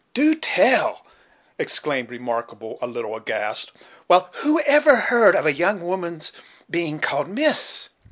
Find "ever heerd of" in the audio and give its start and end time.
4.61-5.45